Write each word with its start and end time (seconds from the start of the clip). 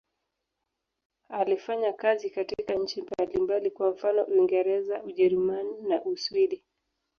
Alifanya 1.29 1.93
kazi 1.93 2.29
katika 2.29 2.73
nchi 2.75 3.01
mbalimbali, 3.01 3.71
kwa 3.71 3.91
mfano 3.91 4.23
Uingereza, 4.23 5.03
Ujerumani 5.03 5.81
na 5.81 6.03
Uswidi. 6.03 6.63